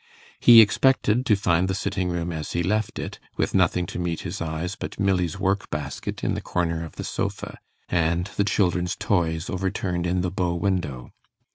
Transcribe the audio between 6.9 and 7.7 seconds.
the sofa,